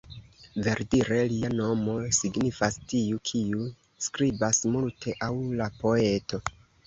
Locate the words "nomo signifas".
1.57-2.79